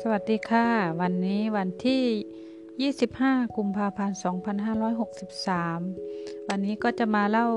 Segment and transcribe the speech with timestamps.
[0.00, 0.66] สวัสดีค่ะ
[1.00, 2.92] วันนี้วันที่
[3.32, 4.18] 25 กุมภาพันธ์
[5.52, 7.48] 2563 วันนี้ก็จะมาเล่า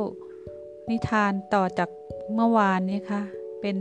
[0.89, 1.89] นิทานต่อจาก
[2.33, 3.23] เมื่อวานนี้ค่ะ
[3.61, 3.77] เป็น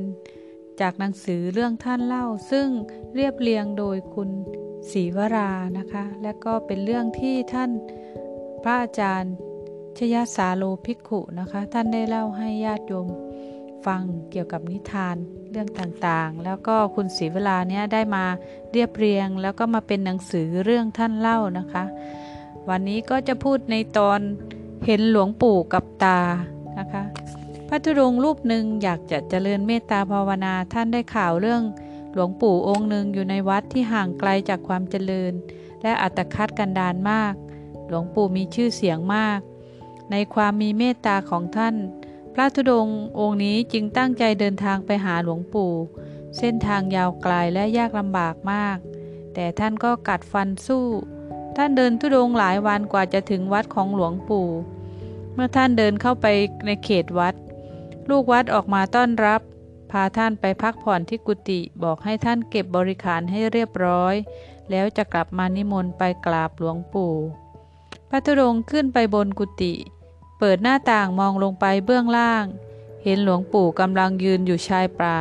[0.80, 2.68] จากหนังสือเรื่องท่านเล่า ซึ่ง
[3.14, 4.30] เรียบเรียงโดยคุณ
[4.90, 7.70] ศรีวรานะคะ และก็เป็นเรื่องที่ท่าน
[8.62, 9.34] พระอาจารย์
[9.98, 13.08] ชยสาโลภิกขุนะคะ ท่านได้เล่าให้ญาติโยม
[13.86, 15.16] ฟังเกี่ยวกับนิทาน
[15.50, 18.24] เรื่องต่างๆ แล้วก็คุณศรีเวลาเนี้ยได้มา
[18.72, 21.84] เรียบเรียง แล้วก็มาเป็นหนังสือเรื่องท่านเล่านะคะ
[22.68, 24.20] วันนี้ก็จะพูดในตอน
[24.86, 26.20] เห็นหลวงปู่กับตา
[26.78, 27.04] นะคะ
[27.68, 31.62] พระธุดงค์รูปหนึ่งอยากจะเจริญเมตตาภาวนาท่านได้ข่าวเรื่อง
[32.14, 35.32] หลวงปู่องค์หนึ่งอยู่ในวัดที่ห่างไกลจากความเจริญ
[35.82, 37.34] และอัตคัดกันดานมาก
[37.88, 39.40] หลวงปู่มีชื่อเสียงมาก
[40.10, 41.74] ในความมีเมตตาของท่าน
[42.34, 45.72] พระธุดงค์องค์นี้จึงตั้งใจเดินทางไปหาหลวงปู่
[46.38, 48.78] เส้นทางยาวไกลและยากลำบากมาก
[49.34, 50.86] แต่ท่านก็กัดฟันสู้
[51.56, 54.48] ท่านเดินธุดงค์หลายวันกว่าจะถึงวัดของหลวงปู่
[55.34, 56.26] เมื่อท่านเดินเข้าไป
[56.66, 57.34] ในเขตวัด
[58.08, 59.40] ลูกวัดออกมาต้อนรับ
[59.90, 64.14] พาท่านไปพักผ่อนที่กุฏิบอกให้ท่านเก็บบริขารให้เรียบร้อย
[64.70, 67.14] แล้วจะกลับมานิมนต์ไปกราบหลวงปู่
[68.08, 69.72] พระธุดงค์ขึ้นไปบนกุฏิ
[70.42, 72.44] เปิดหน้าต่างมองลงไปเบื้องล่าง
[73.04, 75.16] เห็นหลวงปู่กำลังยืนอยู่ชายป่า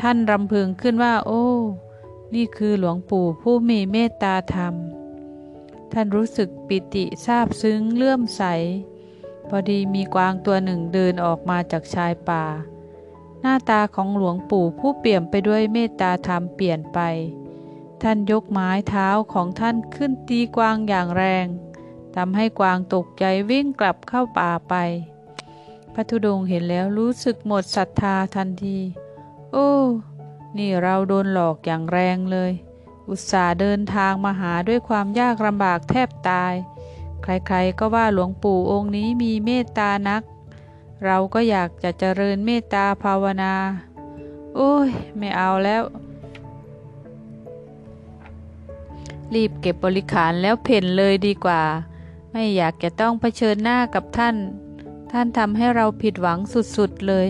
[0.00, 1.46] ท่านรำพึงขึ้นว่า โอ้
[2.34, 4.74] นี่คือหลวงปู่ผู้มีเมตตาธรรม
[5.92, 8.42] ท่านรู้สึกปิติซาบซึ้งเลื่อมใส
[9.48, 12.44] พอดีมีกวางตัวหนึ่งเดินออกมาจากชายป่า
[13.40, 16.98] หน้าตาของหลวงปู่ผู้เปี่ยมไปด้วยเมตตาธรรมเปลี่ยนไป
[18.02, 21.46] ท่านยกไม้เท้าของท่านขึ้นตีกวางอย่างแรง
[22.16, 24.74] ทำให้กวางตกใจวิ่งกลับเข้าป่าไป
[25.94, 28.78] พระธุดงค์เห็นแล้วรู้สึกหมดศรัทธาทันที
[29.52, 29.70] โอ้
[30.58, 32.52] นี่เราโดนหลอกอย่างแรงเลย
[33.08, 36.54] อุตส่าห์เดินทางมาหาด้วยความยากลำบากแทบตาย
[37.22, 40.22] ใครๆก็ว่าหลวงปู่องค์นี้มีเมตตานัก
[41.04, 43.54] เราก็อยากจะเจริญเมตตาภาวนา
[44.56, 45.82] โอ้ย ไม่เอาแล้ว
[49.34, 51.62] รีบเก็บบริขารแล้วเพ่นเลยดีกว่า
[52.32, 54.36] ไม่อยากจะต้องเผชิญหน้ากับท่าน
[55.12, 56.38] ท่านทำให้เราผิดหวัง
[56.76, 57.28] สุดๆเลย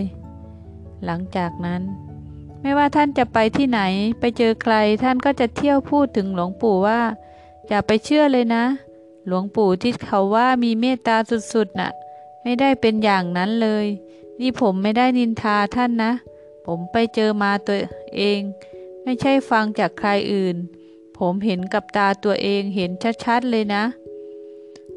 [1.05, 1.81] หลังจากนั้น
[2.61, 3.81] ไม่ว่าท่านจะไปที่ไหน
[4.19, 7.01] ไปเจอใครท่านก็จะเที่ยวพูดถึงหลวงปู่ว่า
[7.67, 8.65] อย่าไปเชื่อเลยนะ
[9.27, 11.15] หลวงปู่ที่เขาว่ามีเมตตา
[11.53, 11.91] สุดๆนะ่ะ
[12.43, 13.85] ไม่ได้เป็นอย่างนั้นเลย
[14.39, 16.11] นี่ผมไม่ได้นินทาท่านนะ
[16.65, 17.77] ผมไปเจอมาตัว
[18.17, 18.39] เอง
[19.03, 20.55] ไม่ใช่ฟังจากใครอื่น
[21.17, 22.91] ผมเห็นกับตาตัวเองเห็น
[23.23, 23.83] ชัดๆเลยนะ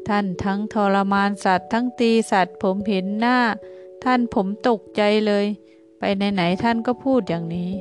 [0.09, 3.39] ท่านทั้งทรมานสัตว์ทั้งตีสัตว์ผมเห็นหน้า
[4.03, 5.45] ท่านผมตกใจเลย
[5.99, 6.03] ไป
[6.33, 7.71] ไหนๆท่านก็พูดอย่างนี้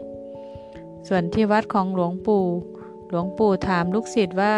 [1.09, 2.47] ส่วนที่วัดของหลวงปู่
[3.09, 4.57] หลวงปู่ถามลูกศิษย์ว่า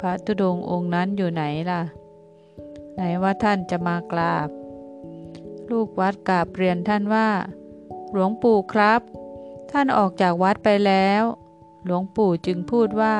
[0.00, 1.82] พระตุดงองค์นั้นอยู่ไหนล่ะ
[2.94, 4.48] ไหนว่าท่านจะมากราบ
[5.70, 7.28] ลูกวัดกราบเรียนท่านว่า
[8.12, 9.00] หลวงปู่ครับ
[9.70, 11.22] ท่านออกจากวัดไปแล้ว
[11.86, 13.16] หลวงปู่จึงพูดว่า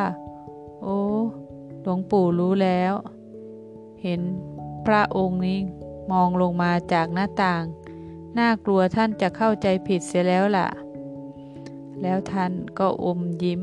[0.82, 0.98] โอ้
[1.82, 2.92] หลวงปู่รู้แล้ว
[4.02, 4.20] เห็น
[4.86, 5.58] พระองค์นี้
[6.12, 7.64] มองลงมาจากหน้าต่าง
[8.38, 10.68] น่ากลัวท่านจะเข้าใจผิดเสียแล้วล่ะ
[12.02, 13.60] แล้วท่านก็อมยิ้ม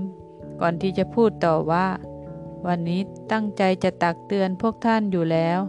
[0.60, 1.88] ก่อนที่จะพูดต่อว่า
[2.66, 3.02] วันนี้
[3.32, 5.60] ตั้งใจจะตักเตือนพวกท่านอยู่แล้ว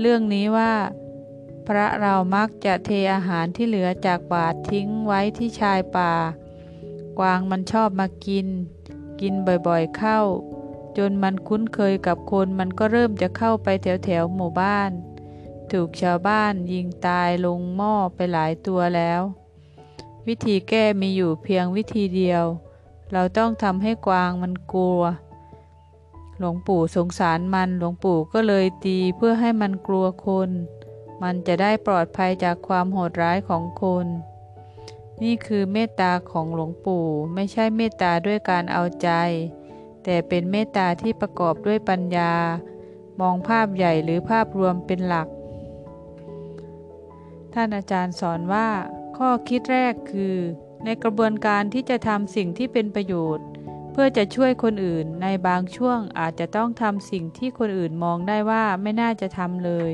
[0.00, 0.72] เรื่องนี้ว่า
[1.66, 6.12] พระเรามักจะเทอาหารที่เหลือจากบาททิ้งไว้ที่ชายป่า
[7.18, 8.46] กวางมันชอบมากิน
[9.20, 10.20] กินบ่อยๆเข้า
[10.98, 14.90] จนมันคุ้นเคยกับคนมันก็เริ่มจะเข้าไปแถวแถวหมู่บ้าน
[15.72, 19.20] ถูกชาวบ้านยิงตายลงหม้อไปหลายตัวแล้ว
[20.26, 22.44] วิธีแก้มีอยู่เพียงวิธีเดียว
[23.12, 25.00] เราต้องทำให้กวางมันกลัว
[26.38, 30.50] หลวงปู่สงสารมันหลวงปู่ก็เลยตีเพื่อให้มันกลัวคน
[31.22, 34.06] มันจะได้ปลอดภัยจากความโหดร้ายของคน
[35.22, 39.10] นี่คือเมตตาของหลวงปู่ไม่ใช่เมตตาด้วยการเอาใจ
[40.04, 42.32] แต่เป็นเมตตาที่ประกอบด้วยปัญญา
[43.20, 45.28] มองภาพใหญ่หรือภาพรวมเป็นหลัก
[47.54, 48.68] ท่านอาจารย์สอนว่า
[49.16, 50.36] ข้อคิดแรกคือ
[50.84, 53.46] ในกระบวนการที่จะทำสิ่งที่เป็นประโยชน์
[53.92, 59.90] เพื่อจะช่วยคนอื่นในบางช่วงอาจจะต้องทำสิ่งที่คนอื่นมองได้ว่าไม่น่าจะทำเลย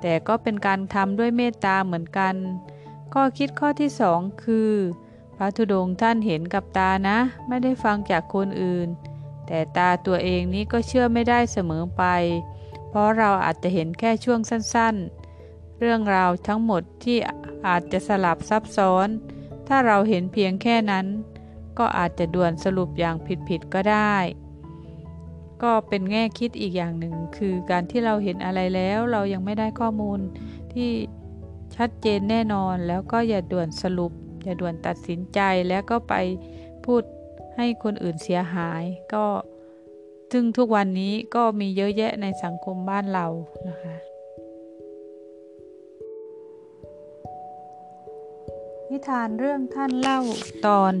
[0.00, 2.34] แต่ก็เป็นการทำด้วยเมตตาเหมือนกัน
[3.14, 4.72] ข้อคิดข้อที่สองคือ
[5.36, 7.18] พระธุดงค์ท่านเห็นกับตานะ
[7.48, 8.88] ไม่ได้ฟังจากคนอื่น
[9.46, 12.04] แต่ตาตัวเองนี้ก็เชื่อไม่ได้เสมอไป
[12.88, 17.16] เพราะเราอาจจะเห็นแค่ช่วงสั้นๆ เรื่องราวทั้งหมดที่
[17.66, 19.08] อาจจะสลับซับซ้อน
[19.68, 21.06] ถ้าเราเห็นเพียงแค่นั้น
[21.78, 23.16] ก็อาจจะด่วนสรุปอย่าง
[23.48, 24.16] ผิดๆก็ได้
[25.62, 30.20] ก็เป็นแง่คิดอีกอย่างหนึ่ง คือการที่เราเห็นอะไรแล้วเรายังไม่ได้ข้อมูล
[30.72, 30.90] ที่
[31.76, 34.12] ชัดเจนแน่นอนแล้วก็อย่าด่วนสรุป
[34.44, 36.14] อย่าด่วนตัดสินใจแล้วก็ไป
[36.84, 37.02] พูด
[37.56, 38.82] ให้คนอื่นเสียหาย
[39.14, 39.26] ก็
[40.32, 43.26] ซึ่งทุกวันนี้ก็มีเยอะแยะในสังคมบ้านเรา
[43.68, 43.96] นะคะ
[48.90, 50.20] นิทานเรื่องท่านเล่า
[50.66, 50.92] ตอน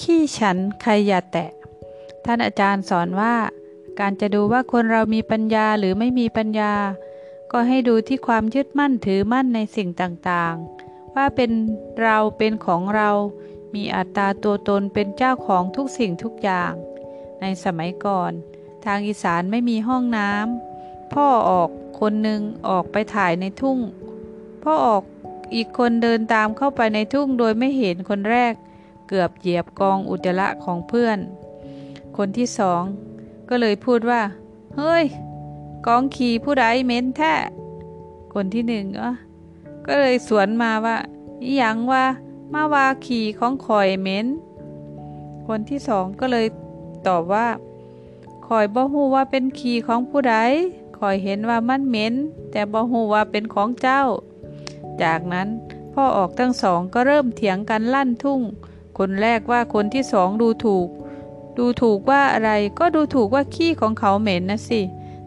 [0.00, 1.50] ขี้ฉันใครอย่าแตะ
[2.24, 3.34] ท่านอาจารย์สอนว่า
[4.00, 6.74] การจะดูว่าคนเรามีปัญญาหรือไม่มีปัญญา
[7.52, 11.50] ก็ให้ดูที่ความยึดมั่นถือมั่นในสิ่งต่างๆ ว่าเป็น
[12.02, 13.10] เราเป็นของเรา
[13.74, 16.72] มีอัตตาตัวตนเป็นเจ้าของทุกสิ่งทุกอย่าง
[17.40, 18.32] ในสมัยก่อน
[18.84, 21.70] ทางอีสานไม่มีห้องน้ำพ่อออก
[22.00, 23.78] คนหนึ่งออกไปถ่ายในทุ่ง
[24.64, 25.02] พ่อออก
[25.54, 28.52] อีกคนเดินตามเข้าไปในทุ่งโดยไม่เห็นคนแรก
[29.08, 31.18] เกือบเหยียบกองอุจจาระของเพื่อน
[32.16, 32.82] คนที่สอง
[33.48, 34.22] ก็เลยพูดว่า
[34.76, 35.04] เฮ้ย
[35.86, 37.34] กองขี่ผู้ใดเม้นแท้
[38.34, 38.86] คนที่หนึ่ง
[39.86, 40.96] ก็เลยสวนมาว่า
[41.44, 42.04] อีหยังว่า
[42.52, 44.26] มาว่าขี่ของข่อยเม้น
[45.46, 46.46] คนที่สองก็เลย
[47.06, 47.48] ตอบว่า
[48.46, 50.36] ข่อยบ่ฮู้ว่าเป็นขี่ของผู้ใด
[50.98, 52.14] ข่อยเห็นว่ามันเหม็น
[52.50, 54.02] แต่บ่ฮู้ว่าเป็นของเจ้า
[55.02, 55.48] จากนั้น
[55.94, 58.40] พ่อออกทั้งสองก็เริ่มเถียงกันลั่นทุ่ง
[58.98, 60.88] คนแรกว่าคนที่สองดูถูก
[61.58, 64.80] ดูถูกว่าอะไรก็ดูถูกว่าขี้ของเขาเหม็นนะสิ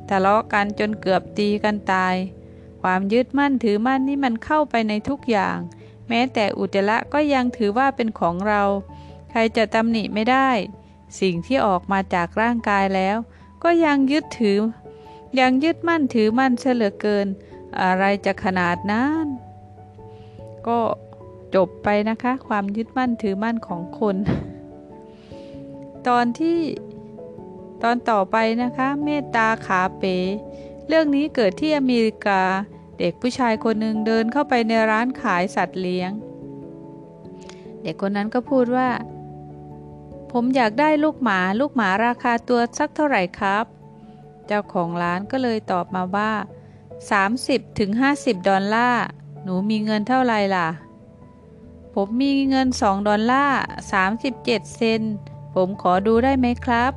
[0.09, 2.15] ทะเลาะกันจนเกือบตีกันตาย
[2.81, 5.57] ความยึดมั่นถือมั่นนี่มันเข้าไปในทุกอย่าง
[6.13, 8.63] แม้แต่อุจจาระก็ยังถือว่าเป็นของเรา
[9.29, 10.49] ใครจะตำหนิไม่ได้
[11.19, 13.17] สิ่งที่ออกมาจากร่างกายแล้ว
[13.63, 14.59] ก็ยังยึดถือ
[15.39, 17.27] ยังยึดมั่นถือมั่นเสลือเกิน
[17.81, 19.25] อะไรจะขนาดนั้น
[20.67, 20.79] ก็
[21.55, 24.15] จบไปนะคะ ความยึดมั่นถือมั่นของคน
[26.07, 26.59] ตอนที่
[27.83, 30.15] ตอนต่อไปนะคะ เมตตาขาเป๋
[30.87, 32.41] เรื่องนี้เกิดที่อเมริกา
[33.03, 36.12] เด็กผู้ชายคนหนึ่งเดินเข้าไปในร้านขายสัตว์เลี้ยง
[37.81, 38.89] เด็กคนนั้นก็พูดว่า
[40.31, 43.65] ผมอยากได้ลูกหมาลูกหมาราคาตัวสักเท่าไหร่ครับ
[44.48, 46.31] เจ้าของร้านก็เลยตอบมาว่า
[47.39, 49.06] 30-50ดอลลาร์
[49.44, 50.68] หนูมีเงินเท่าไรล่ะ
[51.95, 53.59] ผมมีเงินสองดอลลาร์
[53.92, 55.01] สามสิบเจ็ดเซน
[55.56, 56.92] ผมขอดูได้ไหมครับ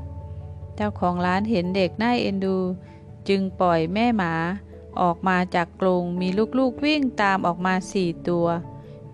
[0.76, 2.56] เจ้าของร้านเห็นเด็กน่าเอ็นดู
[3.28, 4.32] จึงปล่อยแม่หมา
[5.00, 8.46] ออกมาจากกรงมีลูกๆวิ่งตามออกมาสี่ตัว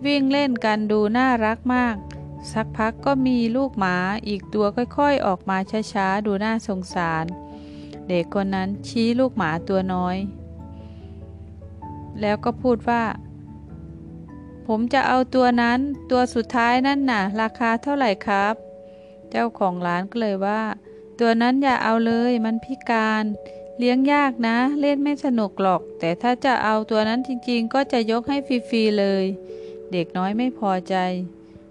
[0.05, 1.95] วิ่งเล่นกันดูน่ารักมาก
[2.51, 3.95] สักพักก็มีลูกหมา
[4.27, 5.57] อีกตัวค่อยๆ ออกมา
[5.93, 7.25] ช้าๆ ดูน่าสงสาร
[8.07, 10.17] เด็กคนนั้นชี้ลูกหมาตัวน้อย
[12.21, 13.03] แล้วก็พูดว่า
[14.67, 15.79] ผมจะเอาตัวนั้น
[16.11, 18.55] ตัวสุดท้ายนั่นน่ะ ราคาเท่าไหร่ครับ
[19.29, 20.61] เจ้าของร้านก็เลยว่า
[21.19, 23.23] ตัวนั้นอย่าเอาเลยมันพิการ
[23.83, 29.25] เลี้ยงยากนะ เล่นไม่สนุกหรอก แต่ถ้าจะเอาตัวนั้นจริงๆ ก็จะยกให้ฟรีๆเลย
[29.91, 30.95] เด็กน้อยไม่พอใจ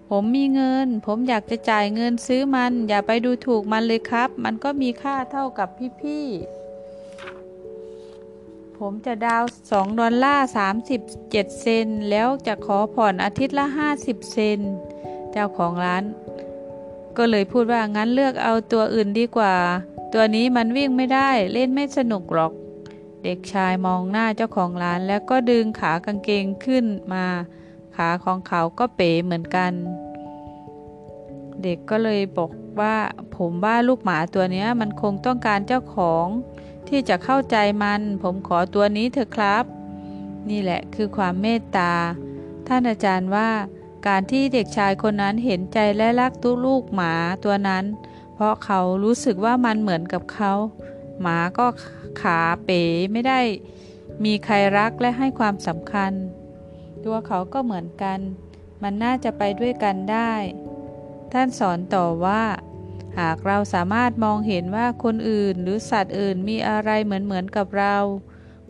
[0.08, 5.68] ผมมีเงิน ผมอยากจะจ่ายเงินซื้อมัน อย่าไปดูถูกมันเลยครับ มันก็มีค่าเท่ากับ
[6.00, 14.58] พี่ๆ ผมจะดาวสองดอลลาร์สามสิบเจ็ดเซน แล้วจะขอผ่อนอาทิตย์ละห้าสิบเซน
[15.32, 16.04] เจ้าของร้าน
[17.16, 19.54] ก็เลยพูดว่างั้นเลือกเอาตัวอื่นดีกว่า
[20.12, 22.52] ตัวนี้มันวิ่งไม่ได้เล่นไม่สนุกหรอก
[23.24, 27.26] เด็กชายมองหน้าเจ้าของร้านแล้วก็ดึงขากางเกงขึ้นมา
[27.96, 29.72] ขาของเขาก็เป๋เหมือนกัน
[31.62, 32.50] เด็กก็เลยบอก
[32.80, 32.96] ว่า
[33.36, 36.26] ผมว่าลูกหมาตัวนี้มันคงต้องการเจ้าของ
[36.88, 39.64] ที่จะเข้าใจมัน ผมขอตัวนี้เถอะครับ
[40.50, 41.92] นี่แหละคือความเมตตา
[42.68, 43.50] ท่านอาจารย์ว่า
[44.06, 47.12] การที่เด็กชายคนนั้นเห็นใจและรักตุลูกหมา
[47.44, 47.84] ตัวนั้น
[48.42, 50.52] พราะเขารู้สึกว่ามันเหมือนกับเขา
[51.20, 51.66] หมาก็
[52.22, 52.82] ขาเป๋
[53.12, 53.40] ไม่ได้
[54.24, 56.12] มีใครรักและให้ความสำคัญ
[57.04, 58.18] ตัวเขาก็เหมือนกัน
[58.82, 60.32] มันน่าจะไปด้วยกันได้
[61.32, 62.42] ท่านสอนต่อว่า
[63.18, 67.96] หากเราสามารถมองเห็นว่าคนอื่นหรือสัตว์อื่นมีอะไรเหมือนเหมือนกับเรา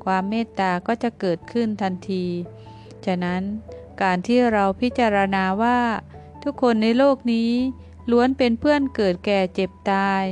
[0.05, 2.25] ความเมตตาก็จะเกิดขึ้นทันที
[3.07, 3.43] ฉะนั้น
[4.03, 5.79] การที่เราพิจารณาว่า
[6.43, 7.53] ทุกคนในโลกนี้
[8.11, 10.25] ล้วนเป็นเพื่อนเกิดแก่เจ็บตาย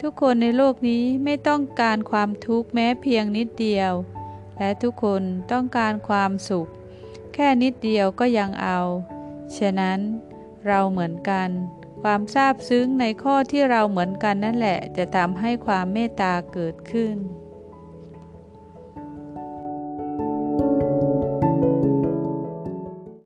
[0.00, 3.92] ทุกคนในโลกนี้ไม่ต้องการความทุกข์แม้เพียงนิดเดียว
[4.58, 5.22] และทุกคน
[5.52, 6.68] ต้องการความสุข
[7.34, 8.78] แค่นิดเดียวก็ยังเอา
[9.56, 9.98] ฉะนั้น
[10.66, 11.48] เราเหมือนกัน
[12.02, 17.16] ความซาบซึ้งในข้อที่เราเหมือนกันนั่นแหละ จะทำให้ความเมตตาเกิดขึ้น